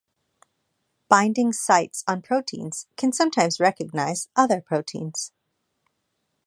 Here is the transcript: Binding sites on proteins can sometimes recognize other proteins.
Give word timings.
Binding 1.09 1.53
sites 1.53 2.03
on 2.07 2.23
proteins 2.23 2.87
can 2.97 3.13
sometimes 3.13 3.59
recognize 3.59 4.29
other 4.35 4.59
proteins. 4.59 5.31